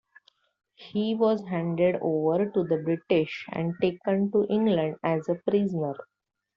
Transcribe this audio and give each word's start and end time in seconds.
He 0.73 1.13
was 1.13 1.45
handed 1.45 1.97
over 2.01 2.49
to 2.49 2.63
the 2.63 2.77
British 2.77 3.45
and 3.51 3.75
taken 3.79 4.31
to 4.31 4.47
England 4.49 4.95
as 5.03 5.29
a 5.29 5.35
prisoner. 5.47 5.93